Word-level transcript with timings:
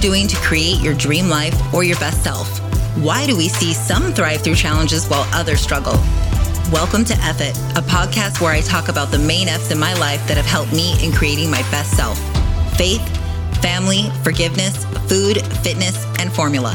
doing 0.00 0.26
to 0.26 0.36
create 0.36 0.80
your 0.80 0.94
dream 0.94 1.28
life 1.28 1.54
or 1.74 1.84
your 1.84 1.98
best 1.98 2.24
self? 2.24 2.58
Why 2.96 3.26
do 3.26 3.36
we 3.36 3.48
see 3.48 3.74
some 3.74 4.12
thrive 4.12 4.40
through 4.40 4.54
challenges 4.54 5.06
while 5.06 5.28
others 5.32 5.60
struggle? 5.60 5.92
Welcome 6.72 7.04
to 7.04 7.14
F 7.18 7.40
It, 7.40 7.56
a 7.76 7.82
podcast 7.82 8.40
where 8.40 8.52
I 8.52 8.62
talk 8.62 8.88
about 8.88 9.10
the 9.10 9.18
main 9.18 9.48
F's 9.48 9.70
in 9.70 9.78
my 9.78 9.92
life 9.94 10.26
that 10.26 10.36
have 10.38 10.46
helped 10.46 10.72
me 10.72 10.94
in 11.04 11.12
creating 11.12 11.50
my 11.50 11.60
best 11.70 11.96
self 11.96 12.18
faith, 12.76 13.02
family, 13.60 14.10
forgiveness, 14.22 14.86
food, 15.06 15.42
fitness, 15.58 16.06
and 16.18 16.32
formula. 16.32 16.72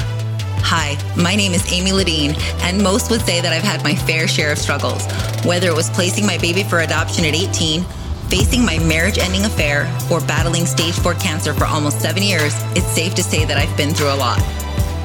Hi, 0.67 0.97
my 1.15 1.35
name 1.35 1.53
is 1.53 1.71
Amy 1.71 1.91
Ladine, 1.91 2.37
and 2.61 2.81
most 2.81 3.09
would 3.09 3.21
say 3.21 3.41
that 3.41 3.53
I've 3.53 3.63
had 3.63 3.83
my 3.83 3.95
fair 3.95 4.27
share 4.27 4.51
of 4.51 4.59
struggles, 4.59 5.03
whether 5.43 5.67
it 5.67 5.75
was 5.75 5.89
placing 5.89 6.27
my 6.27 6.37
baby 6.37 6.63
for 6.63 6.79
adoption 6.79 7.25
at 7.25 7.33
18, 7.33 7.83
facing 8.29 8.65
my 8.65 8.79
marriage 8.79 9.17
ending 9.17 9.45
affair, 9.45 9.85
or 10.11 10.19
battling 10.21 10.65
stage 10.65 10.95
4 10.95 11.13
cancer 11.15 11.53
for 11.53 11.65
almost 11.65 12.01
seven 12.01 12.23
years, 12.23 12.53
it's 12.75 12.87
safe 12.87 13.15
to 13.15 13.23
say 13.23 13.45
that 13.45 13.57
I've 13.57 13.75
been 13.77 13.93
through 13.93 14.13
a 14.13 14.15
lot. 14.15 14.39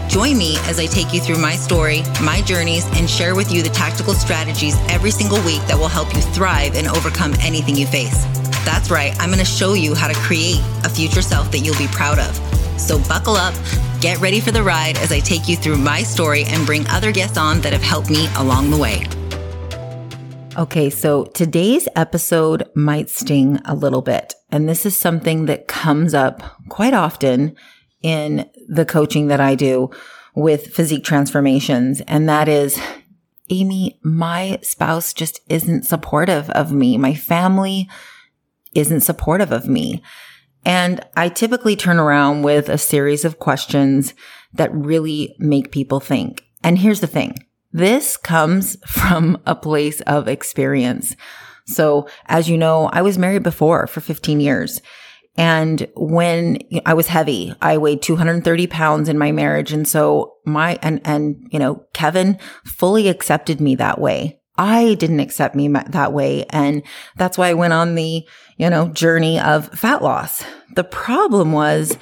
Join 0.08 0.36
me 0.36 0.56
as 0.64 0.80
I 0.80 0.86
take 0.86 1.14
you 1.14 1.20
through 1.20 1.38
my 1.38 1.54
story, 1.54 2.02
my 2.20 2.42
journeys, 2.42 2.84
and 2.98 3.08
share 3.08 3.36
with 3.36 3.52
you 3.52 3.62
the 3.62 3.68
tactical 3.68 4.12
strategies 4.12 4.76
every 4.88 5.12
single 5.12 5.40
week 5.44 5.62
that 5.68 5.78
will 5.78 5.88
help 5.88 6.12
you 6.14 6.20
thrive 6.20 6.74
and 6.74 6.88
overcome 6.88 7.32
anything 7.40 7.76
you 7.76 7.86
face. 7.86 8.24
That's 8.64 8.90
right, 8.90 9.14
I'm 9.20 9.30
to 9.32 9.44
show 9.44 9.74
you 9.74 9.94
how 9.94 10.08
to 10.08 10.14
create 10.14 10.60
a 10.84 10.88
future 10.88 11.22
self 11.22 11.50
that 11.52 11.60
you'll 11.60 11.78
be 11.78 11.86
proud 11.88 12.18
of. 12.18 12.34
So 12.80 12.98
buckle 13.08 13.36
up, 13.36 13.54
get 14.00 14.18
ready 14.18 14.40
for 14.40 14.50
the 14.50 14.62
ride 14.62 14.98
as 14.98 15.12
I 15.12 15.20
take 15.20 15.48
you 15.48 15.56
through 15.56 15.76
my 15.76 16.02
story 16.02 16.44
and 16.44 16.66
bring 16.66 16.86
other 16.88 17.12
guests 17.12 17.38
on 17.38 17.60
that 17.60 17.72
have 17.72 17.82
helped 17.82 18.10
me 18.10 18.28
along 18.36 18.70
the 18.70 18.78
way. 18.78 19.19
Okay, 20.60 20.90
so 20.90 21.24
today's 21.24 21.88
episode 21.96 22.68
might 22.74 23.08
sting 23.08 23.62
a 23.64 23.74
little 23.74 24.02
bit. 24.02 24.34
And 24.50 24.68
this 24.68 24.84
is 24.84 24.94
something 24.94 25.46
that 25.46 25.68
comes 25.68 26.12
up 26.12 26.42
quite 26.68 26.92
often 26.92 27.56
in 28.02 28.46
the 28.68 28.84
coaching 28.84 29.28
that 29.28 29.40
I 29.40 29.54
do 29.54 29.88
with 30.34 30.66
physique 30.66 31.02
transformations. 31.02 32.02
And 32.02 32.28
that 32.28 32.46
is, 32.46 32.78
Amy, 33.48 33.98
my 34.02 34.58
spouse 34.60 35.14
just 35.14 35.40
isn't 35.48 35.86
supportive 35.86 36.50
of 36.50 36.72
me. 36.72 36.98
My 36.98 37.14
family 37.14 37.88
isn't 38.74 39.00
supportive 39.00 39.52
of 39.52 39.66
me. 39.66 40.02
And 40.66 41.00
I 41.16 41.30
typically 41.30 41.74
turn 41.74 41.98
around 41.98 42.42
with 42.42 42.68
a 42.68 42.76
series 42.76 43.24
of 43.24 43.38
questions 43.38 44.12
that 44.52 44.74
really 44.74 45.36
make 45.38 45.72
people 45.72 46.00
think. 46.00 46.44
And 46.62 46.80
here's 46.80 47.00
the 47.00 47.06
thing. 47.06 47.46
This 47.72 48.16
comes 48.16 48.76
from 48.86 49.40
a 49.46 49.54
place 49.54 50.00
of 50.02 50.28
experience. 50.28 51.14
So 51.66 52.08
as 52.26 52.48
you 52.48 52.58
know, 52.58 52.86
I 52.92 53.02
was 53.02 53.18
married 53.18 53.42
before 53.42 53.86
for 53.86 54.00
15 54.00 54.40
years 54.40 54.80
and 55.36 55.86
when 55.94 56.58
I 56.84 56.94
was 56.94 57.06
heavy, 57.06 57.54
I 57.62 57.78
weighed 57.78 58.02
230 58.02 58.66
pounds 58.66 59.08
in 59.08 59.16
my 59.16 59.32
marriage. 59.32 59.72
And 59.72 59.86
so 59.86 60.34
my, 60.44 60.78
and, 60.82 61.00
and, 61.04 61.48
you 61.50 61.58
know, 61.58 61.86
Kevin 61.94 62.38
fully 62.64 63.08
accepted 63.08 63.60
me 63.60 63.74
that 63.76 64.00
way. 64.00 64.40
I 64.58 64.94
didn't 64.94 65.20
accept 65.20 65.54
me 65.54 65.68
that 65.68 66.12
way. 66.12 66.44
And 66.50 66.82
that's 67.16 67.38
why 67.38 67.48
I 67.48 67.54
went 67.54 67.72
on 67.72 67.94
the, 67.94 68.26
you 68.58 68.68
know, 68.68 68.88
journey 68.88 69.40
of 69.40 69.68
fat 69.70 70.02
loss. 70.02 70.44
The 70.74 70.84
problem 70.84 71.52
was 71.52 71.96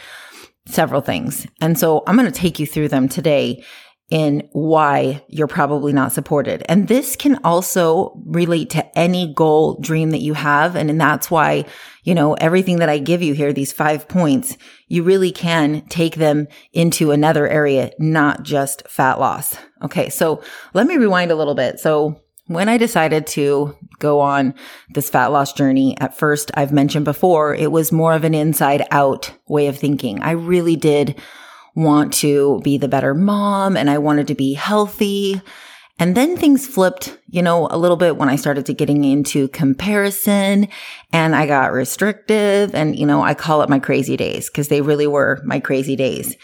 several 0.67 1.01
things. 1.01 1.47
And 1.61 1.79
so 1.79 2.03
I'm 2.07 2.17
going 2.17 2.31
to 2.31 2.37
take 2.37 2.59
you 2.59 2.67
through 2.67 2.89
them 2.89 3.09
today 3.09 3.65
in 4.11 4.49
why 4.53 5.23
you're 5.29 5.47
probably 5.47 5.93
not 5.93 6.13
supported. 6.13 6.63
And 6.67 6.89
this 6.89 7.15
can 7.15 7.39
also 7.45 8.13
relate 8.25 8.71
to 8.71 8.99
any 8.99 9.33
goal 9.35 9.79
dream 9.81 10.11
that 10.11 10.23
you 10.23 10.33
have. 10.33 10.77
And, 10.77 10.99
that's 10.99 11.31
why, 11.31 11.67
you 12.05 12.15
know, 12.15 12.35
everything 12.35 12.79
that 12.79 12.89
I 12.89 12.99
give 12.99 13.23
you 13.23 13.35
here, 13.35 13.53
these 13.53 13.73
five 13.73 14.09
points, 14.09 14.57
you 14.89 15.03
really 15.03 15.31
can 15.31 15.83
take 15.89 16.17
them 16.17 16.49
into 16.73 17.11
another 17.11 17.47
area, 17.47 17.91
not 17.99 18.43
just 18.43 18.89
fat 18.89 19.21
loss. 19.21 19.57
Okay. 19.83 20.09
So 20.09 20.43
let 20.73 20.87
me 20.87 20.97
rewind 20.97 21.31
a 21.31 21.37
little 21.37 21.55
bit. 21.55 21.79
So 21.79 22.21
when 22.47 22.71
I 22.71 22.79
decided 22.79 23.27
to 23.29 23.77
go 23.99 24.21
on 24.21 24.55
this 24.95 25.11
fat 25.11 25.27
loss 25.27 25.53
journey, 25.53 25.99
at 26.01 26.17
first, 26.17 26.51
I've 26.55 26.73
mentioned 26.73 27.05
before, 27.05 27.55
it 27.55 27.71
was 27.71 27.93
more 27.93 28.15
of 28.15 28.25
an 28.25 28.35
inside 28.35 28.87
out 28.91 29.31
way 29.47 29.67
of 29.67 29.79
thinking. 29.79 30.21
I 30.23 30.31
really 30.31 30.77
did 30.77 31.21
want 31.79 32.13
to 32.13 32.61
be 32.65 32.77
the 32.77 32.89
better 32.89 33.15
mom 33.15 33.77
and 33.77 33.89
I 33.89 33.99
wanted 33.99 34.27
to 34.27 34.35
be 34.35 34.53
healthy. 34.53 35.41
And 36.01 36.17
then 36.17 36.37
things 36.37 36.67
flipped, 36.67 37.17
you 37.31 37.41
know, 37.41 37.69
a 37.71 37.79
little 37.79 37.97
bit 37.97 38.17
when 38.17 38.29
I 38.29 38.35
started 38.35 38.67
to 38.67 38.75
getting 38.75 39.05
into 39.05 39.47
comparison 39.49 40.67
and 41.13 41.37
I 41.37 41.47
got 41.47 41.73
restrictive 41.73 42.75
and, 42.75 42.99
you 42.99 43.07
know, 43.07 43.23
I 43.23 43.35
call 43.35 43.63
it 43.63 43.69
my 43.69 43.79
crazy 43.79 44.17
days 44.17 44.51
because 44.51 44.69
they 44.69 44.81
really 44.81 45.07
were 45.07 45.41
my 45.45 45.61
crazy 45.61 45.95
days. 45.95 46.37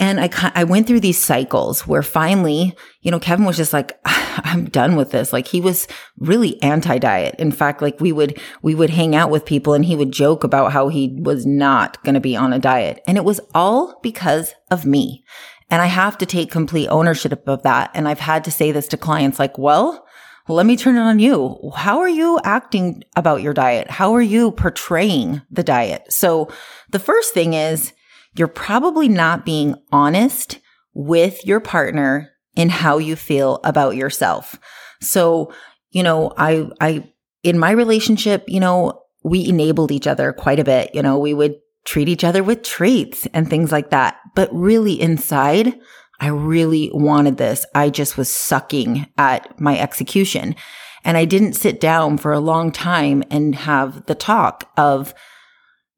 And 0.00 0.20
I, 0.20 0.30
I 0.54 0.64
went 0.64 0.86
through 0.86 1.00
these 1.00 1.18
cycles 1.18 1.86
where 1.86 2.02
finally, 2.02 2.76
you 3.02 3.10
know, 3.10 3.18
Kevin 3.18 3.44
was 3.44 3.56
just 3.56 3.72
like, 3.72 3.98
I'm 4.04 4.66
done 4.66 4.94
with 4.94 5.10
this. 5.10 5.32
Like 5.32 5.48
he 5.48 5.60
was 5.60 5.88
really 6.18 6.62
anti 6.62 6.98
diet. 6.98 7.34
In 7.38 7.50
fact, 7.50 7.82
like 7.82 8.00
we 8.00 8.12
would, 8.12 8.40
we 8.62 8.74
would 8.74 8.90
hang 8.90 9.16
out 9.16 9.30
with 9.30 9.44
people 9.44 9.74
and 9.74 9.84
he 9.84 9.96
would 9.96 10.12
joke 10.12 10.44
about 10.44 10.72
how 10.72 10.88
he 10.88 11.18
was 11.20 11.44
not 11.44 12.02
going 12.04 12.14
to 12.14 12.20
be 12.20 12.36
on 12.36 12.52
a 12.52 12.58
diet. 12.58 13.02
And 13.06 13.16
it 13.16 13.24
was 13.24 13.40
all 13.54 13.98
because 14.02 14.54
of 14.70 14.86
me. 14.86 15.24
And 15.70 15.82
I 15.82 15.86
have 15.86 16.16
to 16.18 16.26
take 16.26 16.50
complete 16.50 16.88
ownership 16.88 17.46
of 17.46 17.62
that. 17.62 17.90
And 17.94 18.08
I've 18.08 18.20
had 18.20 18.44
to 18.44 18.50
say 18.50 18.72
this 18.72 18.88
to 18.88 18.96
clients 18.96 19.38
like, 19.38 19.58
well, 19.58 20.06
let 20.48 20.64
me 20.64 20.76
turn 20.76 20.96
it 20.96 21.00
on 21.00 21.18
you. 21.18 21.72
How 21.76 21.98
are 21.98 22.08
you 22.08 22.40
acting 22.42 23.04
about 23.16 23.42
your 23.42 23.52
diet? 23.52 23.90
How 23.90 24.14
are 24.14 24.22
you 24.22 24.50
portraying 24.52 25.42
the 25.50 25.62
diet? 25.62 26.10
So 26.10 26.48
the 26.88 26.98
first 26.98 27.34
thing 27.34 27.52
is, 27.52 27.92
you're 28.38 28.48
probably 28.48 29.08
not 29.08 29.44
being 29.44 29.74
honest 29.90 30.60
with 30.94 31.46
your 31.46 31.60
partner 31.60 32.30
in 32.54 32.68
how 32.68 32.98
you 32.98 33.16
feel 33.16 33.60
about 33.64 33.96
yourself. 33.96 34.58
So, 35.00 35.52
you 35.90 36.02
know, 36.02 36.32
I, 36.36 36.68
I, 36.80 37.12
in 37.42 37.58
my 37.58 37.70
relationship, 37.70 38.44
you 38.48 38.60
know, 38.60 39.02
we 39.22 39.46
enabled 39.48 39.92
each 39.92 40.06
other 40.06 40.32
quite 40.32 40.58
a 40.58 40.64
bit. 40.64 40.94
You 40.94 41.02
know, 41.02 41.18
we 41.18 41.34
would 41.34 41.56
treat 41.84 42.08
each 42.08 42.24
other 42.24 42.42
with 42.42 42.62
treats 42.62 43.26
and 43.32 43.48
things 43.48 43.72
like 43.72 43.90
that. 43.90 44.16
But 44.34 44.52
really 44.52 45.00
inside, 45.00 45.78
I 46.20 46.28
really 46.28 46.90
wanted 46.92 47.36
this. 47.36 47.64
I 47.74 47.90
just 47.90 48.16
was 48.16 48.32
sucking 48.32 49.06
at 49.16 49.60
my 49.60 49.78
execution. 49.78 50.56
And 51.04 51.16
I 51.16 51.24
didn't 51.24 51.52
sit 51.54 51.80
down 51.80 52.18
for 52.18 52.32
a 52.32 52.40
long 52.40 52.72
time 52.72 53.22
and 53.30 53.54
have 53.54 54.06
the 54.06 54.16
talk 54.16 54.70
of, 54.76 55.14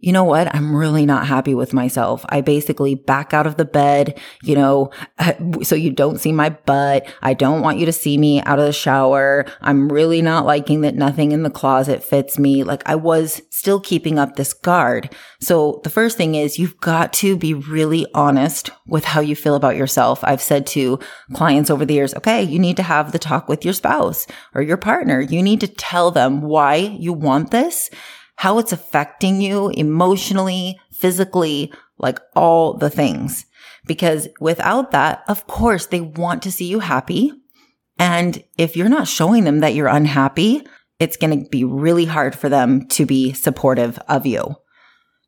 you 0.00 0.12
know 0.12 0.24
what? 0.24 0.54
I'm 0.54 0.74
really 0.74 1.04
not 1.04 1.26
happy 1.26 1.54
with 1.54 1.74
myself. 1.74 2.24
I 2.30 2.40
basically 2.40 2.94
back 2.94 3.34
out 3.34 3.46
of 3.46 3.56
the 3.56 3.66
bed, 3.66 4.18
you 4.42 4.54
know, 4.54 4.90
so 5.62 5.74
you 5.74 5.90
don't 5.90 6.18
see 6.18 6.32
my 6.32 6.50
butt. 6.50 7.06
I 7.22 7.34
don't 7.34 7.60
want 7.60 7.78
you 7.78 7.86
to 7.86 7.92
see 7.92 8.16
me 8.16 8.42
out 8.42 8.58
of 8.58 8.64
the 8.64 8.72
shower. 8.72 9.44
I'm 9.60 9.92
really 9.92 10.22
not 10.22 10.46
liking 10.46 10.80
that 10.80 10.94
nothing 10.94 11.32
in 11.32 11.42
the 11.42 11.50
closet 11.50 12.02
fits 12.02 12.38
me. 12.38 12.64
Like 12.64 12.82
I 12.86 12.94
was 12.94 13.42
still 13.50 13.78
keeping 13.78 14.18
up 14.18 14.36
this 14.36 14.54
guard. 14.54 15.14
So 15.40 15.80
the 15.84 15.90
first 15.90 16.16
thing 16.16 16.34
is 16.34 16.58
you've 16.58 16.80
got 16.80 17.12
to 17.14 17.36
be 17.36 17.52
really 17.52 18.06
honest 18.14 18.70
with 18.86 19.04
how 19.04 19.20
you 19.20 19.36
feel 19.36 19.54
about 19.54 19.76
yourself. 19.76 20.20
I've 20.24 20.42
said 20.42 20.66
to 20.68 20.98
clients 21.34 21.70
over 21.70 21.84
the 21.84 21.94
years, 21.94 22.14
okay, 22.14 22.42
you 22.42 22.58
need 22.58 22.78
to 22.78 22.82
have 22.82 23.12
the 23.12 23.18
talk 23.18 23.48
with 23.48 23.64
your 23.64 23.74
spouse 23.74 24.26
or 24.54 24.62
your 24.62 24.78
partner. 24.78 25.20
You 25.20 25.42
need 25.42 25.60
to 25.60 25.68
tell 25.68 26.10
them 26.10 26.40
why 26.40 26.76
you 26.76 27.12
want 27.12 27.50
this 27.50 27.90
how 28.40 28.58
it's 28.58 28.72
affecting 28.72 29.42
you 29.42 29.68
emotionally, 29.68 30.80
physically, 30.92 31.70
like 31.98 32.18
all 32.34 32.72
the 32.72 32.88
things. 32.88 33.44
Because 33.86 34.28
without 34.40 34.92
that, 34.92 35.22
of 35.28 35.46
course, 35.46 35.84
they 35.84 36.00
want 36.00 36.42
to 36.44 36.50
see 36.50 36.64
you 36.64 36.80
happy. 36.80 37.34
And 37.98 38.42
if 38.56 38.78
you're 38.78 38.88
not 38.88 39.08
showing 39.08 39.44
them 39.44 39.60
that 39.60 39.74
you're 39.74 39.88
unhappy, 39.88 40.66
it's 40.98 41.18
going 41.18 41.38
to 41.38 41.50
be 41.50 41.64
really 41.64 42.06
hard 42.06 42.34
for 42.34 42.48
them 42.48 42.88
to 42.88 43.04
be 43.04 43.34
supportive 43.34 43.98
of 44.08 44.24
you. 44.24 44.56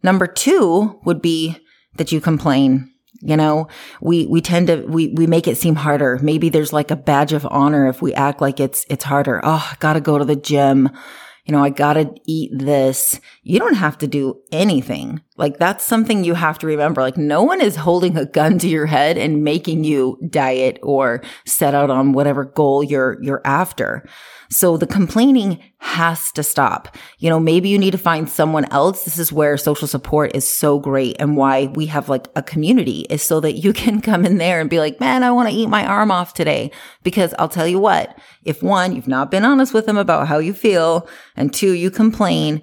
Number 0.02 0.26
two 0.26 0.98
would 1.04 1.20
be 1.20 1.58
that 1.96 2.12
you 2.12 2.20
complain. 2.22 2.94
You 3.20 3.36
know, 3.36 3.69
we, 4.00 4.25
we 4.26 4.40
tend 4.40 4.69
to, 4.69 4.86
we, 4.86 5.08
we 5.08 5.26
make 5.26 5.46
it 5.46 5.58
seem 5.58 5.75
harder. 5.75 6.19
Maybe 6.22 6.48
there's 6.48 6.72
like 6.72 6.90
a 6.90 6.96
badge 6.96 7.34
of 7.34 7.46
honor 7.50 7.88
if 7.88 8.00
we 8.00 8.14
act 8.14 8.40
like 8.40 8.58
it's, 8.58 8.86
it's 8.88 9.04
harder. 9.04 9.38
Oh, 9.44 9.70
gotta 9.81 10.00
go 10.00 10.16
to 10.16 10.25
the 10.25 10.34
gym 10.34 10.88
you 11.44 11.52
know, 11.52 11.62
I 11.62 11.70
gotta 11.70 12.14
eat 12.24 12.52
this. 12.54 13.20
You 13.42 13.58
don't 13.58 13.74
have 13.74 13.98
to 13.98 14.06
do 14.06 14.40
anything. 14.52 15.20
Like 15.36 15.58
that's 15.58 15.84
something 15.84 16.22
you 16.22 16.34
have 16.34 16.58
to 16.60 16.66
remember. 16.68 17.02
Like 17.02 17.16
no 17.16 17.42
one 17.42 17.60
is 17.60 17.76
holding 17.76 18.16
a 18.16 18.26
gun 18.26 18.58
to 18.60 18.68
your 18.68 18.86
head 18.86 19.18
and 19.18 19.42
making 19.42 19.82
you 19.82 20.18
diet 20.30 20.78
or 20.82 21.22
set 21.44 21.74
out 21.74 21.90
on 21.90 22.12
whatever 22.12 22.44
goal 22.44 22.84
you're, 22.84 23.20
you're 23.22 23.42
after. 23.44 24.06
So 24.52 24.76
the 24.76 24.87
complaining 24.87 25.62
has 25.78 26.31
to 26.32 26.43
stop. 26.43 26.94
You 27.19 27.31
know, 27.31 27.40
maybe 27.40 27.70
you 27.70 27.78
need 27.78 27.93
to 27.93 27.99
find 27.99 28.28
someone 28.28 28.66
else. 28.66 29.04
This 29.04 29.19
is 29.19 29.32
where 29.32 29.56
social 29.56 29.88
support 29.88 30.37
is 30.37 30.46
so 30.46 30.78
great 30.78 31.16
and 31.19 31.38
why 31.38 31.66
we 31.69 31.87
have 31.87 32.10
like 32.10 32.28
a 32.37 32.43
community 32.43 33.06
is 33.08 33.22
so 33.22 33.40
that 33.40 33.54
you 33.54 33.72
can 33.82 34.02
come 34.02 34.26
in 34.26 34.37
there 34.37 34.60
and 34.60 34.69
be 34.69 34.78
like, 34.78 35.00
man, 35.00 35.22
I 35.22 35.31
want 35.31 35.49
to 35.49 35.54
eat 35.54 35.69
my 35.69 35.87
arm 35.87 36.10
off 36.10 36.34
today. 36.34 36.70
Because 37.02 37.34
I'll 37.38 37.49
tell 37.49 37.66
you 37.66 37.78
what, 37.78 38.19
if 38.44 38.62
one, 38.62 38.94
you've 38.94 39.08
not 39.08 39.31
been 39.31 39.46
honest 39.46 39.72
with 39.72 39.87
them 39.87 39.96
about 39.96 40.28
how 40.28 40.38
you 40.38 40.52
feel, 40.52 41.08
and 41.34 41.52
two, 41.52 41.72
you 41.72 41.90
complain, 41.90 42.60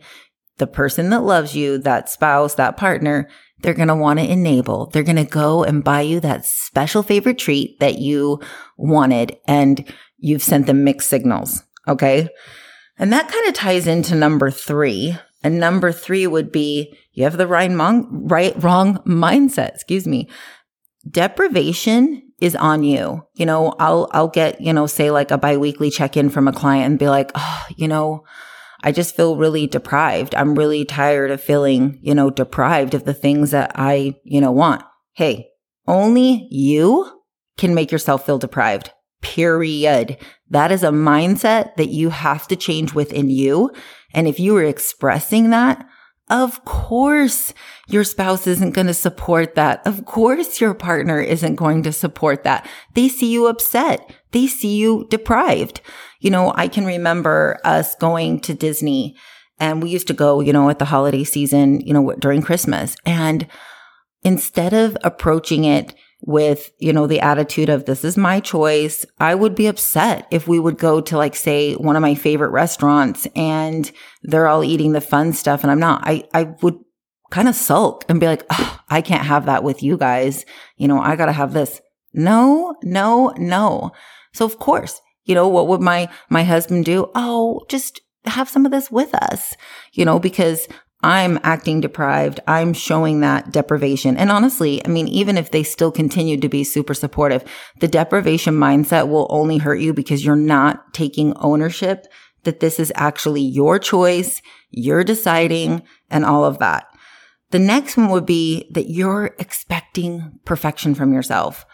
the 0.60 0.68
person 0.68 1.10
that 1.10 1.22
loves 1.22 1.56
you, 1.56 1.80
that 1.80 2.08
spouse, 2.08 2.54
that 2.56 2.78
partner, 2.78 3.28
they're 3.62 3.74
going 3.74 3.88
to 3.88 3.96
want 3.96 4.20
to 4.20 4.32
enable. 4.32 4.88
They're 4.88 5.02
going 5.02 5.16
to 5.16 5.26
go 5.26 5.64
and 5.64 5.84
buy 5.84 6.02
you 6.02 6.20
that 6.20 6.46
special 6.46 7.02
favorite 7.02 7.40
treat 7.40 7.80
that 7.80 7.98
you 7.98 8.42
wanted 8.78 9.38
and 9.48 9.92
you've 10.20 10.44
sent 10.44 10.68
them 10.68 10.84
mixed 10.84 11.10
signals. 11.10 11.64
Okay. 11.90 12.30
And 12.98 13.12
that 13.12 13.32
kind 13.32 13.48
of 13.48 13.54
ties 13.54 13.88
into 13.88 14.16
number 14.16 14.52
three. 14.52 15.18
And 15.44 15.60
number 15.60 15.92
three 15.92 16.28
would 16.28 16.52
be 16.52 16.96
you 17.14 17.24
have 17.24 17.38
the 17.38 17.48
right, 17.48 17.72
right, 17.72 18.64
wrong 18.64 18.98
mindset. 19.00 19.76
Excuse 19.76 20.08
me. 20.08 20.30
Deprivation 21.10 22.24
is 22.40 22.56
on 22.56 22.84
you. 22.84 23.26
You 23.36 23.46
know, 23.46 23.74
I'll, 23.80 24.10
I'll 24.12 24.28
get, 24.28 24.62
you 24.62 24.74
know, 24.74 24.86
say 24.86 25.12
like 25.12 25.32
a 25.32 25.38
biweekly 25.38 25.90
check 25.90 26.16
in 26.16 26.30
from 26.30 26.48
a 26.48 26.54
client 26.54 26.86
and 26.86 27.00
be 27.00 27.10
like, 27.10 27.32
oh, 27.36 27.66
you 27.76 27.88
know, 27.88 28.24
I 28.82 28.92
just 28.92 29.16
feel 29.16 29.36
really 29.36 29.68
deprived. 29.68 30.36
I'm 30.36 30.56
really 30.56 30.86
tired 30.86 31.32
of 31.32 31.42
feeling, 31.42 32.00
you 32.02 32.14
know, 32.14 32.30
deprived 32.30 32.94
of 32.94 33.06
the 33.06 33.14
things 33.14 33.52
that 33.52 33.72
I, 33.76 34.16
you 34.24 34.40
know, 34.40 34.52
want. 34.52 34.84
Hey, 35.14 35.50
only 35.88 36.48
you 36.50 37.10
can 37.58 37.74
make 37.74 37.92
yourself 37.92 38.26
feel 38.26 38.38
deprived. 38.38 38.92
Period. 39.22 40.18
That 40.50 40.72
is 40.72 40.84
a 40.84 40.90
mindset 40.90 41.76
that 41.76 41.90
you 41.90 42.10
have 42.10 42.48
to 42.48 42.56
change 42.56 42.94
within 42.94 43.30
you. 43.30 43.72
And 44.14 44.28
if 44.28 44.40
you 44.40 44.56
are 44.58 44.64
expressing 44.64 45.52
that, 45.52 45.88
of 46.30 46.64
course, 46.64 47.54
your 47.88 48.04
spouse 48.04 48.46
isn't 48.46 48.76
going 48.76 48.88
to 48.88 48.94
support 48.94 49.56
that. 49.56 49.86
Of 49.86 50.06
course, 50.06 50.62
your 50.62 50.76
partner 50.76 51.20
isn't 51.20 51.56
going 51.56 51.82
to 51.84 51.92
support 51.92 52.44
that. 52.44 52.68
They 52.94 53.10
see 53.10 53.32
you 53.32 53.48
upset. 53.48 54.14
They 54.32 54.46
see 54.46 54.78
you 54.78 55.08
deprived. 55.10 55.82
You 56.20 56.30
know, 56.30 56.54
I 56.56 56.68
can 56.68 56.86
remember 56.86 57.60
us 57.64 57.96
going 57.96 58.42
to 58.42 58.54
Disney 58.54 59.16
and 59.60 59.84
we 59.84 59.90
used 59.90 60.08
to 60.08 60.14
go, 60.14 60.40
you 60.40 60.54
know, 60.54 60.70
at 60.70 60.80
the 60.80 60.86
holiday 60.86 61.24
season, 61.24 61.82
you 61.82 61.94
know, 61.94 62.14
during 62.14 62.42
Christmas. 62.42 62.96
And 63.06 63.48
instead 64.24 64.74
of 64.74 64.98
approaching 65.04 65.66
it 65.66 65.96
with, 66.22 66.72
you 66.80 66.92
know, 66.92 67.08
the 67.08 67.22
attitude 67.22 67.70
of 67.70 67.86
this 67.86 68.04
is 68.04 68.18
my 68.18 68.40
choice, 68.40 69.06
I 69.20 69.36
would 69.36 69.56
be 69.56 69.68
upset 69.68 70.28
if 70.32 70.48
we 70.48 70.60
would 70.60 70.78
go 70.78 71.02
to 71.02 71.18
like, 71.18 71.36
say, 71.36 71.74
one 71.76 71.96
of 71.96 72.02
my 72.02 72.16
favorite 72.16 72.50
restaurants 72.50 73.28
and 73.36 73.90
they're 74.24 74.48
all 74.48 74.64
eating 74.64 74.92
the 74.92 75.02
fun 75.02 75.34
stuff 75.34 75.64
and 75.64 75.72
I'm 75.72 75.80
not. 75.80 76.02
I, 76.04 76.26
I 76.34 76.44
would 76.62 76.78
kind 77.32 77.48
of 77.48 77.56
sulk 77.56 78.06
and 78.10 78.20
be 78.20 78.28
like, 78.28 78.44
oh, 78.50 78.80
I 78.90 79.02
can't 79.02 79.26
have 79.26 79.46
that 79.46 79.64
with 79.64 79.82
you 79.82 79.98
guys. 79.98 80.46
You 80.78 80.88
know, 80.88 81.00
I 81.00 81.16
got 81.16 81.28
to 81.28 81.32
have 81.32 81.54
this. 81.54 81.82
No, 82.14 82.76
no, 82.84 83.34
no. 83.38 83.92
So 84.34 84.46
of 84.46 84.60
course, 84.60 85.02
you 85.24 85.36
know, 85.36 85.48
what 85.48 85.68
would 85.68 85.82
my, 85.82 86.10
my 86.30 86.44
husband 86.44 86.86
do? 86.86 87.10
Oh, 87.16 87.62
just 87.70 88.02
have 88.26 88.50
some 88.50 88.66
of 88.66 88.72
this 88.72 88.92
with 88.92 89.14
us, 89.16 89.56
you 89.94 90.04
know, 90.04 90.20
because 90.20 90.68
I'm 91.02 91.40
acting 91.44 91.80
deprived. 91.80 92.42
I'm 92.46 92.74
showing 92.74 93.22
that 93.22 93.52
deprivation. 93.52 94.18
And 94.18 94.32
honestly, 94.32 94.86
I 94.86 94.90
mean, 94.90 95.08
even 95.08 95.38
if 95.38 95.52
they 95.52 95.64
still 95.64 95.92
continue 95.92 96.38
to 96.38 96.50
be 96.50 96.64
super 96.66 96.94
supportive, 96.94 97.44
the 97.80 97.88
deprivation 97.88 98.56
mindset 98.56 99.08
will 99.08 99.28
only 99.30 99.60
hurt 99.60 99.80
you 99.80 99.94
because 99.94 100.26
you're 100.26 100.36
not 100.36 100.94
taking 100.94 101.36
ownership 101.38 102.06
that 102.44 102.60
this 102.60 102.80
is 102.80 102.92
actually 102.96 103.42
your 103.42 103.80
choice. 103.80 104.42
You're 104.72 105.06
deciding 105.06 105.84
and 106.10 106.26
all 106.26 106.44
of 106.44 106.60
that. 106.60 106.88
The 107.52 107.60
next 107.60 107.98
one 107.98 108.10
would 108.10 108.26
be 108.26 108.70
that 108.74 108.90
you're 108.90 109.36
expecting 109.40 110.40
perfection 110.46 110.96
from 110.96 111.14
yourself. 111.14 111.66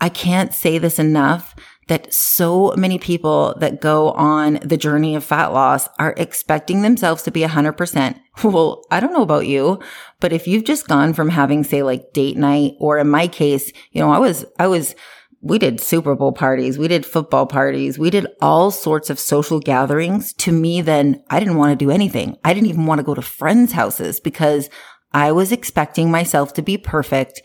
I 0.00 0.08
can't 0.08 0.54
say 0.54 0.78
this 0.78 0.98
enough 0.98 1.54
that 1.90 2.14
so 2.14 2.72
many 2.76 3.00
people 3.00 3.52
that 3.58 3.80
go 3.80 4.12
on 4.12 4.60
the 4.62 4.76
journey 4.76 5.16
of 5.16 5.24
fat 5.24 5.48
loss 5.48 5.88
are 5.98 6.14
expecting 6.16 6.82
themselves 6.82 7.24
to 7.24 7.32
be 7.32 7.40
100%. 7.40 8.20
Well, 8.44 8.84
I 8.92 9.00
don't 9.00 9.12
know 9.12 9.24
about 9.24 9.48
you, 9.48 9.80
but 10.20 10.32
if 10.32 10.46
you've 10.46 10.62
just 10.62 10.86
gone 10.86 11.14
from 11.14 11.30
having, 11.30 11.64
say, 11.64 11.82
like 11.82 12.12
date 12.12 12.36
night, 12.36 12.74
or 12.78 12.98
in 12.98 13.10
my 13.10 13.26
case, 13.26 13.72
you 13.90 14.00
know, 14.00 14.12
I 14.12 14.20
was, 14.20 14.44
I 14.56 14.68
was, 14.68 14.94
we 15.40 15.58
did 15.58 15.80
Super 15.80 16.14
Bowl 16.14 16.30
parties, 16.30 16.78
we 16.78 16.86
did 16.86 17.04
football 17.04 17.44
parties, 17.44 17.98
we 17.98 18.08
did 18.08 18.28
all 18.40 18.70
sorts 18.70 19.10
of 19.10 19.18
social 19.18 19.58
gatherings. 19.58 20.32
To 20.34 20.52
me, 20.52 20.82
then 20.82 21.24
I 21.28 21.40
didn't 21.40 21.56
want 21.56 21.76
to 21.76 21.84
do 21.84 21.90
anything. 21.90 22.38
I 22.44 22.54
didn't 22.54 22.68
even 22.68 22.86
want 22.86 23.00
to 23.00 23.04
go 23.04 23.16
to 23.16 23.22
friends' 23.22 23.72
houses 23.72 24.20
because 24.20 24.70
I 25.12 25.32
was 25.32 25.50
expecting 25.50 26.08
myself 26.08 26.52
to 26.54 26.62
be 26.62 26.78
perfect. 26.78 27.42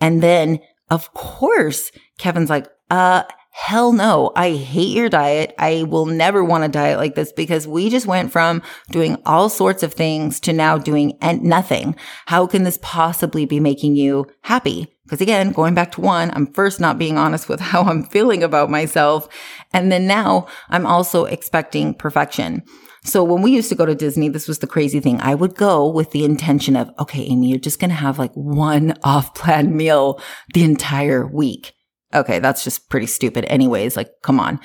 And 0.00 0.22
then, 0.22 0.60
of 0.88 1.12
course, 1.14 1.90
Kevin's 2.18 2.48
like, 2.48 2.68
uh, 2.88 3.24
Hell 3.54 3.92
no. 3.92 4.32
I 4.34 4.52
hate 4.52 4.96
your 4.96 5.10
diet. 5.10 5.54
I 5.58 5.82
will 5.82 6.06
never 6.06 6.42
want 6.42 6.64
a 6.64 6.68
diet 6.68 6.98
like 6.98 7.14
this 7.14 7.32
because 7.32 7.68
we 7.68 7.90
just 7.90 8.06
went 8.06 8.32
from 8.32 8.62
doing 8.90 9.20
all 9.26 9.50
sorts 9.50 9.82
of 9.82 9.92
things 9.92 10.40
to 10.40 10.54
now 10.54 10.78
doing 10.78 11.18
nothing. 11.20 11.94
How 12.26 12.46
can 12.46 12.64
this 12.64 12.78
possibly 12.80 13.44
be 13.44 13.60
making 13.60 13.94
you 13.94 14.26
happy? 14.40 14.88
Because 15.04 15.20
again, 15.20 15.52
going 15.52 15.74
back 15.74 15.92
to 15.92 16.00
one, 16.00 16.30
I'm 16.30 16.46
first 16.46 16.80
not 16.80 16.98
being 16.98 17.18
honest 17.18 17.46
with 17.46 17.60
how 17.72 17.82
I'm 17.82 18.04
feeling 18.04 18.42
about 18.42 18.70
myself. 18.70 19.28
And 19.74 19.92
then 19.92 20.06
now 20.06 20.46
I'm 20.70 20.86
also 20.86 21.26
expecting 21.26 21.92
perfection. 21.92 22.62
So 23.04 23.22
when 23.22 23.42
we 23.42 23.50
used 23.50 23.68
to 23.68 23.74
go 23.74 23.84
to 23.84 23.94
Disney, 23.94 24.30
this 24.30 24.48
was 24.48 24.60
the 24.60 24.66
crazy 24.66 25.00
thing. 25.00 25.20
I 25.20 25.34
would 25.34 25.56
go 25.56 25.86
with 25.86 26.12
the 26.12 26.24
intention 26.24 26.74
of, 26.74 26.90
okay, 26.98 27.22
Amy, 27.24 27.50
you're 27.50 27.58
just 27.58 27.80
going 27.80 27.90
to 27.90 27.96
have 27.96 28.18
like 28.18 28.32
one 28.32 28.94
off 29.02 29.34
plan 29.34 29.76
meal 29.76 30.22
the 30.54 30.64
entire 30.64 31.26
week. 31.26 31.74
Okay, 32.14 32.38
that's 32.38 32.64
just 32.64 32.88
pretty 32.88 33.06
stupid 33.06 33.44
anyways. 33.46 33.96
Like, 33.96 34.10
come 34.22 34.40
on. 34.40 34.60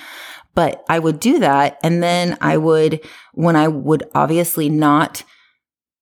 But 0.56 0.84
I 0.90 1.00
would 1.00 1.20
do 1.20 1.40
that. 1.40 1.78
And 1.84 2.02
then 2.02 2.38
I 2.42 2.58
would, 2.58 3.06
when 3.34 3.56
I 3.56 3.68
would 3.68 4.04
obviously 4.16 4.70
not 4.70 5.24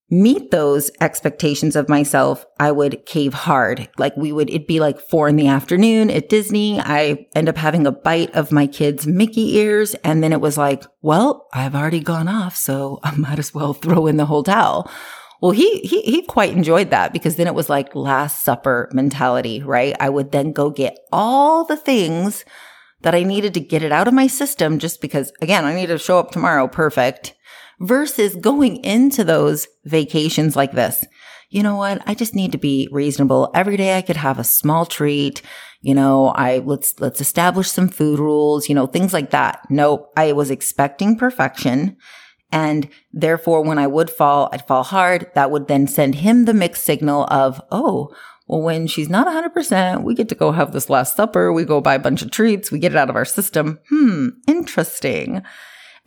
meet 0.10 0.52
those 0.52 0.92
expectations 1.02 1.76
of 1.76 1.90
myself, 1.90 2.46
I 2.60 2.72
would 2.72 3.06
cave 3.06 3.34
hard. 3.34 3.90
Like 3.98 4.16
we 4.16 4.32
would, 4.32 4.50
it'd 4.50 4.68
be 4.68 4.80
like 4.80 5.00
four 5.00 5.28
in 5.28 5.36
the 5.36 5.48
afternoon 5.48 6.12
at 6.12 6.30
Disney. 6.30 6.80
I 6.80 7.28
end 7.36 7.50
up 7.50 7.58
having 7.58 7.88
a 7.88 7.92
bite 7.92 8.34
of 8.36 8.52
my 8.52 8.68
kid's 8.68 9.08
Mickey 9.08 9.58
ears. 9.58 9.94
And 10.04 10.24
then 10.24 10.32
it 10.32 10.42
was 10.42 10.58
like, 10.58 10.86
well, 11.02 11.48
I've 11.54 11.76
already 11.76 12.00
gone 12.00 12.28
off. 12.28 12.56
So 12.56 13.00
I 13.04 13.16
might 13.16 13.40
as 13.40 13.54
well 13.54 13.74
throw 13.74 14.08
in 14.08 14.18
the 14.18 14.26
whole 14.26 14.44
towel. 14.44 14.90
Well, 15.42 15.52
he, 15.52 15.80
he, 15.80 16.02
he 16.02 16.22
quite 16.22 16.54
enjoyed 16.54 16.90
that 16.92 17.14
because 17.14 17.36
then 17.36 17.48
it 17.48 17.56
was 17.56 17.70
like 17.70 17.96
last 17.96 18.44
supper 18.44 18.90
mentality, 18.94 19.62
right? 19.62 19.96
I 20.00 20.10
would 20.10 20.32
then 20.32 20.54
go 20.54 20.70
get 20.70 20.98
all 21.12 21.66
the 21.66 21.78
things 21.78 22.46
that 23.02 23.16
I 23.16 23.24
needed 23.24 23.54
to 23.54 23.60
get 23.60 23.84
it 23.84 23.92
out 23.92 24.08
of 24.08 24.14
my 24.14 24.28
system 24.28 24.80
just 24.80 25.02
because 25.02 25.32
again, 25.42 25.66
I 25.66 25.76
need 25.76 25.88
to 25.88 25.98
show 25.98 26.20
up 26.20 26.32
tomorrow 26.32 26.68
perfect 26.68 27.36
versus 27.80 28.36
going 28.36 28.78
into 28.84 29.24
those 29.24 29.68
vacations 29.84 30.56
like 30.56 30.72
this. 30.72 31.06
You 31.50 31.62
know 31.62 31.76
what? 31.76 32.02
I 32.06 32.16
just 32.16 32.34
need 32.34 32.52
to 32.54 32.58
be 32.58 32.90
reasonable. 32.92 33.52
Every 33.54 33.78
day 33.78 33.98
I 33.98 34.02
could 34.02 34.18
have 34.18 34.40
a 34.40 34.44
small 34.44 34.86
treat. 34.86 35.42
You 35.82 35.94
know, 35.94 36.30
I 36.30 36.60
let's, 36.60 37.00
let's 37.00 37.22
establish 37.22 37.70
some 37.70 37.88
food 37.88 38.20
rules, 38.20 38.68
you 38.68 38.76
know, 38.76 38.88
things 38.88 39.14
like 39.14 39.30
that. 39.32 39.62
Nope. 39.70 40.12
I 40.18 40.32
was 40.32 40.50
expecting 40.50 41.18
perfection 41.18 41.98
and 42.52 42.90
therefore, 43.12 43.64
when 43.64 43.80
I 43.80 43.88
would 43.88 44.10
fall, 44.10 44.50
I'd 44.52 44.68
fall 44.68 44.84
hard. 44.84 45.30
That 45.36 45.52
would 45.52 45.68
then 45.68 45.88
send 45.88 46.16
him 46.16 46.46
the 46.46 46.54
mixed 46.54 46.84
signal 46.84 47.26
of, 47.26 47.62
oh, 47.72 48.14
well, 48.48 48.62
when 48.62 48.88
she's 48.88 49.10
not 49.10 49.28
100%, 49.28 50.04
we 50.04 50.14
get 50.14 50.30
to 50.30 50.36
go 50.36 50.52
have 50.52 50.72
this 50.72 50.90
last 50.90 51.16
supper. 51.16 51.52
We 51.52 51.66
go 51.66 51.82
buy 51.82 51.96
a 51.96 52.00
bunch 52.00 52.22
of 52.22 52.32
treats. 52.32 52.72
We 52.72 52.80
get 52.80 52.92
it 52.92 52.98
out 52.98 53.10
of 53.10 53.16
our 53.16 53.26
system. 53.26 53.80
Hmm, 53.90 54.30
interesting. 54.48 55.42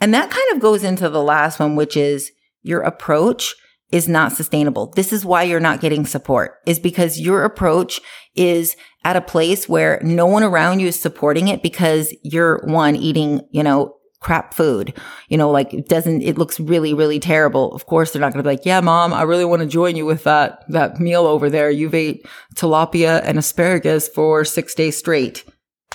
And 0.00 0.14
that 0.14 0.30
kind 0.30 0.46
of 0.52 0.60
goes 0.60 0.84
into 0.84 1.08
the 1.08 1.22
last 1.22 1.58
one, 1.58 1.74
which 1.74 1.96
is 1.96 2.30
your 2.62 2.82
approach 2.82 3.54
is 3.90 4.06
not 4.06 4.32
sustainable. 4.32 4.92
This 4.94 5.12
is 5.12 5.24
why 5.24 5.44
you're 5.44 5.60
not 5.60 5.80
getting 5.80 6.04
support 6.04 6.56
is 6.66 6.78
because 6.78 7.18
your 7.18 7.44
approach 7.44 8.00
is 8.34 8.76
at 9.02 9.16
a 9.16 9.22
place 9.22 9.68
where 9.68 9.98
no 10.02 10.26
one 10.26 10.42
around 10.42 10.80
you 10.80 10.88
is 10.88 11.00
supporting 11.00 11.48
it 11.48 11.62
because 11.62 12.14
you're 12.22 12.62
one 12.66 12.94
eating, 12.94 13.40
you 13.50 13.62
know, 13.62 13.94
crap 14.20 14.54
food. 14.54 14.94
You 15.28 15.38
know, 15.38 15.50
like 15.50 15.72
it 15.72 15.88
doesn't, 15.88 16.22
it 16.22 16.38
looks 16.38 16.58
really, 16.58 16.94
really 16.94 17.20
terrible. 17.20 17.72
Of 17.72 17.86
course, 17.86 18.12
they're 18.12 18.20
not 18.20 18.32
going 18.32 18.42
to 18.42 18.48
be 18.48 18.54
like, 18.54 18.66
yeah, 18.66 18.80
mom, 18.80 19.12
I 19.12 19.22
really 19.22 19.44
want 19.44 19.60
to 19.60 19.68
join 19.68 19.96
you 19.96 20.06
with 20.06 20.24
that, 20.24 20.64
that 20.68 20.98
meal 20.98 21.26
over 21.26 21.48
there. 21.48 21.70
You've 21.70 21.94
ate 21.94 22.26
tilapia 22.54 23.20
and 23.24 23.38
asparagus 23.38 24.08
for 24.08 24.44
six 24.44 24.74
days 24.74 24.96
straight. 24.96 25.44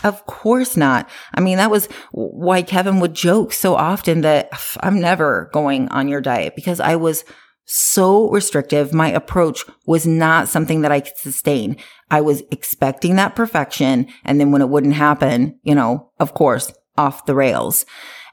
Of 0.04 0.26
course 0.26 0.76
not. 0.76 1.10
I 1.34 1.40
mean, 1.40 1.58
that 1.58 1.72
was 1.72 1.88
why 2.12 2.62
Kevin 2.62 3.00
would 3.00 3.14
joke 3.14 3.54
so 3.54 3.76
often 3.76 4.22
that 4.22 4.50
I'm 4.82 5.00
never 5.00 5.50
going 5.54 5.88
on 5.90 6.08
your 6.08 6.20
diet 6.20 6.56
because 6.56 6.80
I 6.80 6.96
was 6.98 7.24
so 7.66 8.30
restrictive. 8.30 8.94
My 8.94 9.10
approach 9.10 9.64
was 9.86 10.06
not 10.06 10.50
something 10.50 10.82
that 10.82 10.92
I 10.92 11.00
could 11.00 11.18
sustain. 11.18 11.78
I 12.12 12.20
was 12.20 12.44
expecting 12.52 13.16
that 13.16 13.36
perfection. 13.36 14.08
And 14.26 14.40
then 14.40 14.52
when 14.52 14.62
it 14.62 14.70
wouldn't 14.70 14.96
happen, 14.96 15.60
you 15.64 15.74
know, 15.74 16.12
of 16.20 16.34
course, 16.34 16.74
off 16.98 17.26
the 17.26 17.36
rails. 17.36 17.86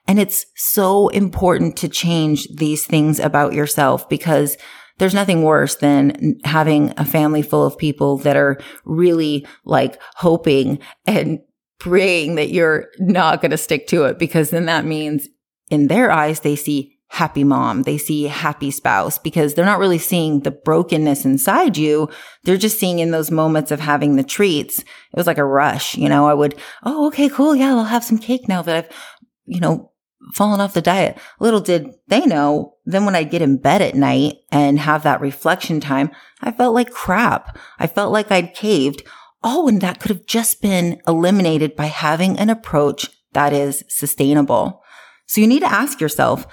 And 0.07 0.19
it's 0.19 0.47
so 0.57 1.09
important 1.09 1.77
to 1.79 1.89
change 1.89 2.49
these 2.49 2.85
things 2.85 3.19
about 3.21 3.53
yourself 3.53 4.09
because 4.09 4.57
there's 4.99 5.15
nothing 5.15 5.43
worse 5.43 5.77
than 5.77 6.39
having 6.45 6.93
a 6.97 7.05
family 7.05 7.43
full 7.43 7.65
of 7.65 7.79
people 7.79 8.19
that 8.19 8.37
are 8.37 8.59
really 8.85 9.47
like 9.65 10.01
hoping 10.17 10.79
and 11.07 11.41
praying 11.79 12.35
that 12.35 12.51
you're 12.51 12.89
not 12.99 13.41
going 13.41 13.51
to 13.51 13.57
stick 13.57 13.87
to 13.87 14.05
it 14.05 14.19
because 14.19 14.51
then 14.51 14.67
that 14.67 14.85
means 14.85 15.29
in 15.71 15.87
their 15.87 16.11
eyes, 16.11 16.41
they 16.41 16.55
see 16.55 16.99
happy 17.11 17.43
mom. 17.43 17.83
They 17.83 17.99
see 17.99 18.25
happy 18.25 18.71
spouse 18.71 19.19
because 19.19 19.55
they're 19.55 19.65
not 19.65 19.81
really 19.81 19.99
seeing 19.99 20.41
the 20.41 20.53
brokenness 20.53 21.25
inside 21.25 21.77
you. 21.77 22.09
They're 22.45 22.57
just 22.57 22.79
seeing 22.79 23.01
in 23.01 23.11
those 23.11 23.33
moments 23.33 23.73
of 23.73 23.81
having 23.81 24.15
the 24.15 24.23
treats. 24.23 24.79
It 24.79 25.17
was 25.17 25.27
like 25.27 25.39
a 25.39 25.45
rush. 25.45 25.97
You 25.97 26.09
know, 26.09 26.29
I 26.29 26.35
would, 26.35 26.55
oh, 26.85 27.09
okay, 27.09 27.29
cool. 27.29 27.57
Yeah, 27.57 27.75
I'll 27.75 27.85
have 27.85 28.05
some 28.05 28.19
cake 28.19 28.49
now 28.49 28.63
that 28.63 28.77
I've, 28.77 28.97
you 29.45 29.59
know, 29.59 29.91
fallen 30.35 30.61
off 30.61 30.75
the 30.75 30.81
diet. 30.81 31.19
Little 31.41 31.61
did 31.61 31.91
they 32.07 32.25
know, 32.27 32.77
then 32.85 33.05
when 33.05 33.17
I 33.17 33.25
get 33.25 33.43
in 33.43 33.57
bed 33.57 33.83
at 33.83 33.97
night 33.97 34.37
and 34.53 34.79
have 34.79 35.03
that 35.03 35.21
reflection 35.21 35.81
time, 35.81 36.11
I 36.41 36.53
felt 36.53 36.75
like 36.75 36.91
crap. 36.91 37.59
I 37.81 37.89
felt 37.89 38.13
like 38.13 38.31
I'd 38.31 38.55
caved. 38.55 39.03
Oh, 39.43 39.67
and 39.67 39.81
that 39.81 39.99
could 39.99 40.11
have 40.11 40.27
just 40.27 40.63
been 40.63 41.01
eliminated 41.09 41.75
by 41.75 41.87
having 41.87 42.39
an 42.39 42.51
approach 42.51 43.09
that 43.33 43.53
is 43.53 43.83
sustainable. 43.89 44.83
So 45.27 45.41
you 45.41 45.49
need 45.49 45.61
to 45.61 45.73
ask 45.73 46.01
yourself, 46.01 46.47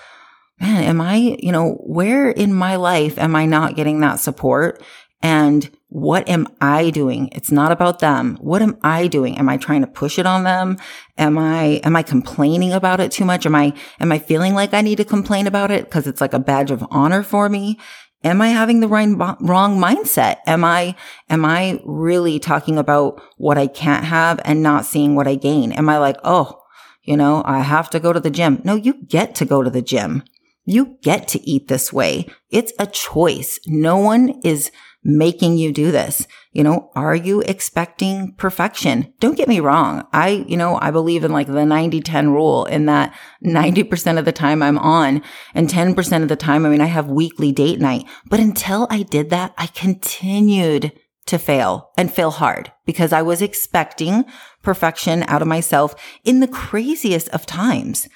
man, 0.60 0.84
am 0.84 1.02
I, 1.02 1.38
you 1.40 1.52
know, 1.52 1.74
where 1.86 2.30
in 2.30 2.54
my 2.54 2.76
life 2.76 3.18
am 3.18 3.36
I 3.36 3.46
not 3.46 3.76
getting 3.76 4.00
that 4.02 4.20
support? 4.20 4.84
And 5.22 5.70
what 5.90 6.30
am 6.30 6.48
I 6.62 6.90
doing? 6.90 7.30
It's 7.32 7.52
not 7.52 7.72
about 7.72 8.00
them. 8.00 8.38
What 8.40 8.62
am 8.62 8.78
I 8.84 9.08
doing? 9.08 9.38
Am 9.38 9.50
I 9.50 9.58
trying 9.58 9.82
to 9.82 9.88
push 9.88 10.20
it 10.20 10.28
on 10.28 10.44
them? 10.44 10.78
Am 11.18 11.38
I, 11.38 11.82
am 11.84 11.96
I 11.96 12.04
complaining 12.04 12.72
about 12.72 13.00
it 13.00 13.12
too 13.12 13.26
much? 13.26 13.46
Am 13.46 13.56
I, 13.56 13.74
am 14.00 14.12
I 14.12 14.20
feeling 14.20 14.54
like 14.54 14.74
I 14.74 14.82
need 14.82 14.98
to 14.98 15.06
complain 15.06 15.48
about 15.48 15.72
it 15.72 15.86
because 15.86 16.06
it's 16.06 16.22
like 16.22 16.34
a 16.34 16.40
badge 16.40 16.72
of 16.72 16.86
honor 16.92 17.24
for 17.24 17.50
me? 17.50 17.80
Am 18.24 18.42
I 18.42 18.50
having 18.50 18.80
the 18.80 18.88
right, 18.88 19.08
wrong 19.40 19.80
mindset? 19.80 20.38
Am 20.46 20.64
I, 20.64 20.96
am 21.30 21.46
I 21.46 21.80
really 21.86 22.40
talking 22.40 22.78
about 22.78 23.22
what 23.38 23.58
I 23.58 23.68
can't 23.68 24.06
have 24.06 24.40
and 24.44 24.62
not 24.62 24.86
seeing 24.86 25.16
what 25.16 25.28
I 25.28 25.36
gain? 25.36 25.72
Am 25.72 25.88
I 25.90 25.98
like, 25.98 26.18
oh, 26.24 26.62
you 27.04 27.16
know, 27.16 27.42
I 27.46 27.60
have 27.60 27.90
to 27.92 28.00
go 28.00 28.12
to 28.12 28.20
the 28.20 28.30
gym. 28.30 28.62
No, 28.66 28.76
you 28.76 29.02
get 29.06 29.34
to 29.36 29.46
go 29.46 29.64
to 29.64 29.70
the 29.70 29.82
gym. 29.82 30.24
You 30.68 30.98
get 31.02 31.30
to 31.30 31.50
eat 31.50 31.70
this 31.70 31.94
way. 31.94 32.28
It's 32.50 32.74
a 32.78 32.86
choice. 32.86 33.58
No 33.66 33.96
one 33.98 34.42
is 34.44 34.70
making 35.02 35.58
you 35.58 35.72
do 35.72 35.92
this. 35.92 36.28
You 36.52 36.64
know, 36.64 36.92
are 36.94 37.16
you 37.16 37.40
expecting 37.42 38.34
perfection? 38.34 39.14
Don't 39.22 39.38
get 39.38 39.48
me 39.48 39.62
wrong. 39.62 40.06
I, 40.12 40.44
you 40.46 40.58
know, 40.58 40.78
I 40.82 40.92
believe 40.92 41.24
in 41.24 41.32
like 41.32 41.48
the 41.48 41.66
90 41.66 42.02
10 42.02 42.32
rule 42.32 42.66
in 42.66 42.86
that 42.88 43.16
90% 43.46 44.20
of 44.20 44.26
the 44.26 44.34
time 44.34 44.62
I'm 44.62 44.78
on 44.78 45.24
and 45.54 45.70
10% 45.70 46.22
of 46.22 46.28
the 46.28 46.36
time, 46.36 46.66
I 46.66 46.70
mean, 46.70 46.82
I 46.82 46.88
have 46.88 47.08
weekly 47.08 47.54
date 47.54 47.80
night. 47.80 48.04
But 48.26 48.42
until 48.42 48.88
I 48.90 49.04
did 49.04 49.30
that, 49.30 49.54
I 49.58 49.68
continued 49.68 50.92
to 51.28 51.38
fail 51.38 51.92
and 51.98 52.14
fail 52.14 52.32
hard 52.32 52.74
because 52.86 53.14
I 53.14 53.22
was 53.22 53.42
expecting 53.42 54.26
perfection 54.64 55.24
out 55.28 55.42
of 55.42 55.48
myself 55.48 55.96
in 56.26 56.42
the 56.42 56.48
craziest 56.48 57.30
of 57.30 57.46
times. 57.46 58.10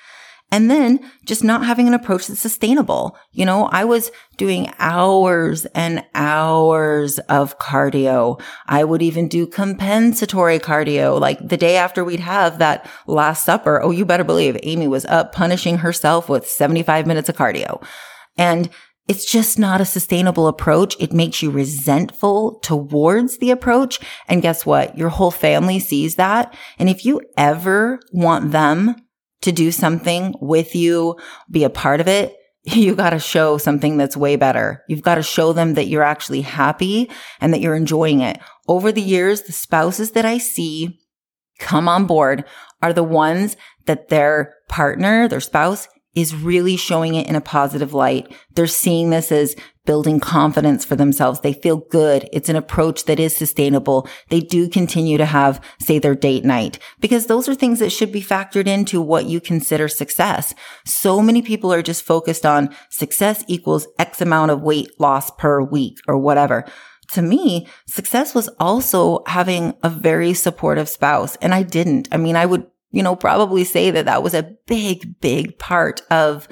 And 0.52 0.70
then 0.70 1.00
just 1.26 1.46
not 1.46 1.66
having 1.66 1.88
an 1.88 1.94
approach 1.94 2.28
that's 2.28 2.42
sustainable. 2.42 3.18
You 3.32 3.46
know, 3.46 3.68
I 3.68 3.86
was 3.86 4.12
doing 4.36 4.72
hours 4.80 5.66
and 5.68 6.04
hours 6.14 7.20
of 7.20 7.58
cardio. 7.58 8.42
I 8.68 8.84
would 8.84 9.02
even 9.02 9.30
do 9.30 9.48
compensatory 9.48 10.60
cardio. 10.60 11.20
Like 11.20 11.48
the 11.48 11.56
day 11.56 11.78
after 11.78 12.04
we'd 12.04 12.20
have 12.20 12.60
that 12.60 12.90
last 13.08 13.46
supper. 13.46 13.82
Oh, 13.82 13.92
you 13.92 14.04
better 14.04 14.26
believe 14.26 14.58
Amy 14.62 14.90
was 14.90 15.06
up 15.06 15.32
punishing 15.32 15.78
herself 15.78 16.28
with 16.28 16.46
75 16.48 17.08
minutes 17.08 17.30
of 17.30 17.38
cardio. 17.38 17.82
And 18.38 18.70
it's 19.08 19.30
just 19.30 19.58
not 19.58 19.82
a 19.82 19.86
sustainable 19.86 20.48
approach. 20.48 20.96
It 21.00 21.14
makes 21.14 21.42
you 21.42 21.50
resentful 21.50 22.60
towards 22.60 23.38
the 23.40 23.52
approach. 23.52 24.00
And 24.28 24.42
guess 24.42 24.66
what? 24.66 24.98
Your 24.98 25.10
whole 25.10 25.32
family 25.32 25.80
sees 25.80 26.16
that. 26.16 26.54
And 26.78 26.90
if 26.90 27.06
you 27.06 27.22
ever 27.38 28.00
want 28.12 28.52
them 28.52 28.96
to 29.42 29.52
do 29.52 29.72
something 29.72 30.36
with 30.40 30.76
you, 30.76 31.18
be 31.50 31.64
a 31.64 31.70
part 31.70 32.00
of 32.00 32.08
it, 32.08 32.36
you 32.64 32.96
got 32.96 33.12
to 33.12 33.20
show 33.20 33.58
something 33.58 33.98
that's 33.98 34.16
way 34.18 34.36
better. 34.36 34.84
You've 34.88 35.02
got 35.02 35.16
to 35.16 35.24
show 35.24 35.54
them 35.54 35.74
that 35.74 35.88
you're 35.88 36.04
actually 36.04 36.42
happy 36.42 37.10
and 37.40 37.54
that 37.54 37.62
you're 37.62 37.76
enjoying 37.76 38.22
it. 38.22 38.40
Over 38.68 38.92
the 38.92 39.02
years, 39.02 39.44
the 39.44 39.52
spouses 39.52 40.12
that 40.12 40.26
I 40.26 40.38
see 40.38 41.00
come 41.60 41.88
on 41.88 42.06
board 42.06 42.46
are 42.82 42.94
the 42.94 43.04
ones 43.04 43.56
that 43.86 44.10
their 44.10 44.56
partner, 44.68 45.28
their 45.28 45.40
spouse 45.40 45.88
is 46.16 46.36
really 46.36 46.76
showing 46.76 47.16
it 47.16 47.28
in 47.28 47.36
a 47.36 47.42
positive 47.42 47.94
light. 47.94 48.34
They're 48.54 48.68
seeing 48.68 49.10
this 49.10 49.32
as 49.32 49.56
building 49.86 50.20
confidence 50.20 50.86
for 50.86 50.96
themselves. 50.96 51.40
They 51.40 51.54
feel 51.54 51.78
good. 51.78 52.30
It's 52.32 52.50
an 52.50 52.56
approach 52.56 53.06
that 53.06 53.20
is 53.20 53.36
sustainable. 53.36 54.08
They 54.30 54.42
do 54.42 54.70
continue 54.70 55.18
to 55.18 55.26
have, 55.26 55.60
say, 55.80 56.00
their 56.00 56.16
date 56.16 56.46
night 56.46 56.78
because 57.00 57.26
those 57.26 57.50
are 57.50 57.56
things 57.56 57.80
that 57.80 57.92
should 57.92 58.12
be 58.12 58.22
factored 58.22 58.68
into 58.68 59.02
what 59.02 59.26
you 59.26 59.42
consider 59.42 59.88
success. 59.88 60.54
So 60.86 61.22
many 61.22 61.42
people 61.42 61.74
are 61.74 61.82
just 61.82 62.04
focused 62.04 62.46
on 62.46 62.76
success 62.90 63.44
equals 63.48 63.88
X 63.98 64.22
amount 64.22 64.52
of 64.52 64.62
weight 64.62 65.00
loss 65.00 65.32
per 65.32 65.62
week 65.62 65.98
or 66.08 66.18
whatever 66.18 66.66
to 67.14 67.22
me, 67.22 67.68
success 67.88 68.34
was 68.34 68.50
also 68.60 69.22
having 69.28 69.74
a 69.84 69.90
very 69.90 70.34
supportive 70.34 70.88
spouse. 70.88 71.36
And 71.38 71.54
I 71.54 71.64
didn't. 71.64 72.08
I 72.12 72.18
mean, 72.18 72.36
I 72.36 72.46
would 72.46 72.66
you 72.92 73.02
know, 73.04 73.16
probably 73.16 73.64
say 73.64 73.92
that 73.92 74.06
that 74.06 74.24
was 74.24 74.34
a 74.34 74.56
big, 74.68 75.20
big 75.20 75.58
part 75.58 76.02
of 76.12 76.48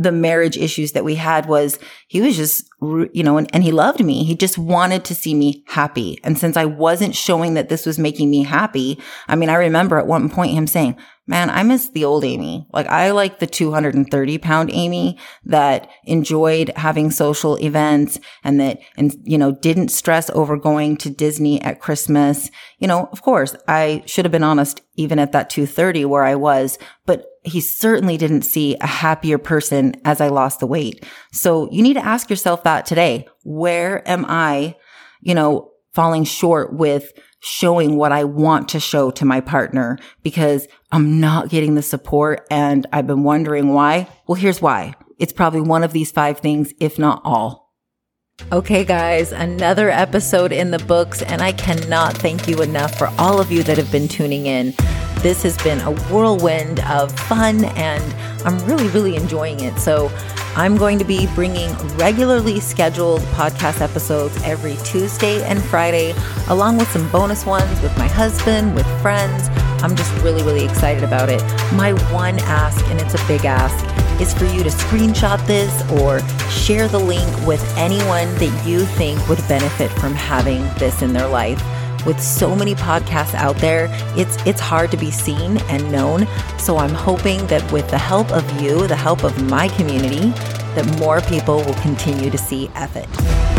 the 0.00 0.10
marriage 0.10 0.56
issues 0.56 0.92
that 0.92 1.04
we 1.04 1.14
had 1.14 1.44
was 1.44 1.78
he 2.08 2.22
was 2.22 2.34
just, 2.34 2.66
you 2.80 3.22
know, 3.22 3.36
and, 3.36 3.54
and, 3.54 3.62
he 3.62 3.70
loved 3.70 4.02
me. 4.02 4.24
He 4.24 4.34
just 4.34 4.56
wanted 4.56 5.04
to 5.04 5.14
see 5.14 5.34
me 5.34 5.62
happy. 5.66 6.18
And 6.24 6.38
since 6.38 6.56
I 6.56 6.64
wasn't 6.64 7.14
showing 7.14 7.52
that 7.52 7.68
this 7.68 7.84
was 7.84 7.98
making 7.98 8.30
me 8.30 8.42
happy, 8.42 8.98
I 9.28 9.36
mean, 9.36 9.50
I 9.50 9.56
remember 9.56 9.98
at 9.98 10.06
one 10.06 10.30
point 10.30 10.52
him 10.52 10.66
saying, 10.66 10.96
man, 11.26 11.50
I 11.50 11.62
miss 11.64 11.90
the 11.90 12.06
old 12.06 12.24
Amy. 12.24 12.66
Like 12.72 12.86
I 12.86 13.10
like 13.10 13.40
the 13.40 13.46
230 13.46 14.38
pound 14.38 14.70
Amy 14.72 15.18
that 15.44 15.90
enjoyed 16.04 16.72
having 16.76 17.10
social 17.10 17.56
events 17.56 18.18
and 18.42 18.58
that, 18.58 18.80
and, 18.96 19.14
you 19.24 19.36
know, 19.36 19.52
didn't 19.52 19.90
stress 19.90 20.30
over 20.30 20.56
going 20.56 20.96
to 20.96 21.10
Disney 21.10 21.60
at 21.60 21.80
Christmas. 21.80 22.50
You 22.78 22.88
know, 22.88 23.10
of 23.12 23.20
course, 23.20 23.54
I 23.68 24.02
should 24.06 24.24
have 24.24 24.32
been 24.32 24.42
honest 24.42 24.80
even 24.96 25.18
at 25.18 25.32
that 25.32 25.50
230 25.50 26.06
where 26.06 26.24
I 26.24 26.36
was, 26.36 26.78
but 27.04 27.26
he 27.42 27.60
certainly 27.60 28.16
didn't 28.16 28.42
see 28.42 28.76
a 28.80 28.86
happier 28.86 29.38
person 29.38 29.94
as 30.04 30.20
I 30.20 30.28
lost 30.28 30.60
the 30.60 30.66
weight. 30.66 31.04
So 31.32 31.70
you 31.70 31.82
need 31.82 31.94
to 31.94 32.04
ask 32.04 32.28
yourself 32.28 32.64
that 32.64 32.86
today. 32.86 33.26
Where 33.44 34.06
am 34.08 34.26
I, 34.28 34.76
you 35.20 35.34
know, 35.34 35.70
falling 35.92 36.24
short 36.24 36.72
with 36.72 37.12
showing 37.40 37.96
what 37.96 38.12
I 38.12 38.24
want 38.24 38.68
to 38.70 38.80
show 38.80 39.10
to 39.12 39.24
my 39.24 39.40
partner 39.40 39.98
because 40.22 40.68
I'm 40.92 41.20
not 41.20 41.48
getting 41.48 41.74
the 41.74 41.82
support 41.82 42.46
and 42.50 42.86
I've 42.92 43.06
been 43.06 43.22
wondering 43.22 43.72
why. 43.72 44.08
Well, 44.26 44.36
here's 44.36 44.60
why. 44.60 44.94
It's 45.18 45.32
probably 45.32 45.62
one 45.62 45.82
of 45.82 45.92
these 45.92 46.12
five 46.12 46.40
things, 46.40 46.72
if 46.80 46.98
not 46.98 47.22
all. 47.24 47.69
Okay, 48.52 48.84
guys, 48.84 49.30
another 49.30 49.90
episode 49.90 50.50
in 50.50 50.72
the 50.72 50.78
books, 50.80 51.22
and 51.22 51.40
I 51.40 51.52
cannot 51.52 52.16
thank 52.16 52.48
you 52.48 52.62
enough 52.62 52.98
for 52.98 53.08
all 53.16 53.40
of 53.40 53.52
you 53.52 53.62
that 53.62 53.76
have 53.76 53.92
been 53.92 54.08
tuning 54.08 54.46
in. 54.46 54.74
This 55.18 55.44
has 55.44 55.56
been 55.58 55.78
a 55.82 55.92
whirlwind 55.92 56.80
of 56.80 57.16
fun, 57.16 57.64
and 57.64 58.02
I'm 58.44 58.58
really, 58.66 58.88
really 58.88 59.14
enjoying 59.14 59.60
it. 59.60 59.78
So, 59.78 60.10
I'm 60.56 60.76
going 60.76 60.98
to 60.98 61.04
be 61.04 61.28
bringing 61.36 61.72
regularly 61.96 62.58
scheduled 62.58 63.20
podcast 63.20 63.80
episodes 63.80 64.36
every 64.42 64.76
Tuesday 64.84 65.44
and 65.44 65.62
Friday, 65.62 66.12
along 66.48 66.78
with 66.78 66.90
some 66.90 67.08
bonus 67.12 67.46
ones 67.46 67.80
with 67.82 67.96
my 67.96 68.08
husband, 68.08 68.74
with 68.74 68.86
friends. 69.00 69.48
I'm 69.80 69.94
just 69.94 70.12
really, 70.22 70.42
really 70.42 70.64
excited 70.64 71.04
about 71.04 71.28
it. 71.28 71.40
My 71.74 71.92
one 72.12 72.40
ask, 72.40 72.84
and 72.86 73.00
it's 73.00 73.14
a 73.14 73.26
big 73.28 73.44
ask, 73.44 73.78
is 74.20 74.34
for 74.34 74.44
you 74.44 74.62
to 74.62 74.68
screenshot 74.68 75.44
this 75.46 75.82
or 76.00 76.20
share 76.50 76.88
the 76.88 76.98
link 76.98 77.28
with 77.46 77.62
anyone 77.76 78.32
that 78.34 78.66
you 78.66 78.84
think 78.84 79.26
would 79.28 79.38
benefit 79.48 79.90
from 79.92 80.12
having 80.14 80.62
this 80.78 81.02
in 81.02 81.12
their 81.12 81.28
life 81.28 81.62
with 82.06 82.20
so 82.20 82.54
many 82.54 82.74
podcasts 82.74 83.34
out 83.34 83.56
there, 83.56 83.88
it's 84.16 84.36
it's 84.46 84.60
hard 84.60 84.90
to 84.90 84.96
be 84.96 85.10
seen 85.10 85.58
and 85.68 85.90
known. 85.92 86.26
So 86.58 86.78
I'm 86.78 86.94
hoping 86.94 87.46
that 87.48 87.70
with 87.72 87.88
the 87.90 87.98
help 87.98 88.30
of 88.30 88.60
you, 88.60 88.86
the 88.86 88.96
help 88.96 89.24
of 89.24 89.42
my 89.50 89.68
community, 89.68 90.30
that 90.74 90.98
more 90.98 91.20
people 91.22 91.56
will 91.56 91.74
continue 91.74 92.30
to 92.30 92.38
see 92.38 92.70
F 92.74 92.96
It. 92.96 93.49